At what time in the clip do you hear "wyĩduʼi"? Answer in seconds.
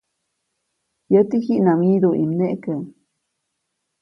1.85-2.23